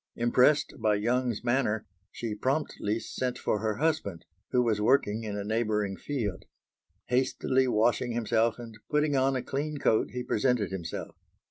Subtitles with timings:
[0.15, 5.43] Impressed by Young's manner, she promptly sent for her husband, who was working in a
[5.43, 6.45] neighbouring field.
[7.09, 11.15] Hastily washing himself and putting on a clean coat he presented himself.